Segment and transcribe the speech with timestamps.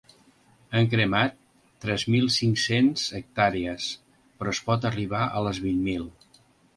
[0.77, 1.35] Han cremat
[1.83, 3.91] tres mil cinc-cents hectàrees,
[4.39, 6.09] però es pot arribar a les vint mil.